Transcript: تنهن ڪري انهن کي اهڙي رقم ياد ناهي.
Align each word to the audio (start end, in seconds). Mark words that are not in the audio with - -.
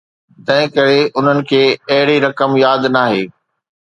تنهن 0.45 0.71
ڪري 0.77 0.99
انهن 1.19 1.41
کي 1.51 1.61
اهڙي 1.95 2.17
رقم 2.27 2.59
ياد 2.65 2.93
ناهي. 2.97 3.25